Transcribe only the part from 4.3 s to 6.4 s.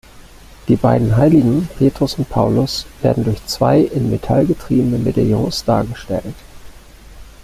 getriebene Medaillons dargestellt.